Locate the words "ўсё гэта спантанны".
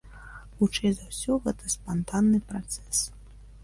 1.11-2.45